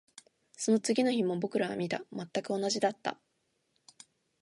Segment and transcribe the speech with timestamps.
[0.57, 2.01] その次の日も僕らは見た。
[2.11, 3.19] 全く同じだった。